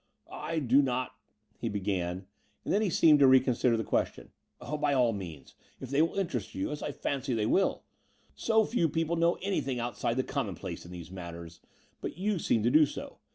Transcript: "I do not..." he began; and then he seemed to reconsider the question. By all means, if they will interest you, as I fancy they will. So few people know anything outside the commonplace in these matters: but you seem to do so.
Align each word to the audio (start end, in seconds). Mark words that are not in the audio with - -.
"I 0.39 0.57
do 0.57 0.81
not..." 0.81 1.11
he 1.61 1.69
began; 1.69 2.25
and 2.65 2.73
then 2.73 2.81
he 2.81 2.89
seemed 2.89 3.19
to 3.19 3.27
reconsider 3.27 3.77
the 3.77 3.83
question. 3.83 4.31
By 4.59 4.95
all 4.95 5.13
means, 5.13 5.53
if 5.79 5.91
they 5.91 6.01
will 6.01 6.17
interest 6.17 6.55
you, 6.55 6.71
as 6.71 6.81
I 6.81 6.91
fancy 6.91 7.35
they 7.35 7.45
will. 7.45 7.83
So 8.33 8.65
few 8.65 8.89
people 8.89 9.15
know 9.15 9.37
anything 9.43 9.79
outside 9.79 10.17
the 10.17 10.23
commonplace 10.23 10.87
in 10.87 10.91
these 10.91 11.11
matters: 11.11 11.59
but 12.01 12.17
you 12.17 12.39
seem 12.39 12.63
to 12.63 12.71
do 12.71 12.87
so. 12.87 13.19